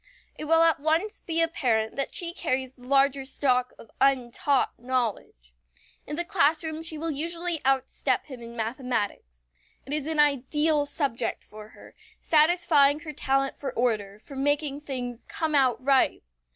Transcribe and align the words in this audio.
It 0.35 0.45
will 0.45 0.63
at 0.63 0.79
once 0.79 1.21
be 1.21 1.43
apparent 1.43 1.95
that 1.95 2.15
she 2.15 2.33
carries 2.33 2.73
the 2.75 2.87
larger 2.87 3.23
stock 3.23 3.71
of 3.77 3.91
untaught 4.01 4.71
knowledge. 4.79 5.53
In 6.07 6.15
the 6.15 6.25
classroom 6.25 6.81
she 6.81 6.97
will 6.97 7.11
usually 7.11 7.59
outstep 7.63 8.25
him 8.25 8.41
in 8.41 8.55
mathematics. 8.55 9.45
It 9.85 9.93
is 9.93 10.07
an 10.07 10.17
ideal 10.17 10.87
subject 10.87 11.43
for 11.43 11.67
her, 11.69 11.93
satisfying 12.19 13.01
her 13.01 13.13
talent 13.13 13.59
for 13.59 13.71
order, 13.73 14.17
for 14.17 14.35
making 14.35 14.79
things 14.81 15.23
"come 15.27 15.53
out 15.53 15.77
right." 15.85 16.23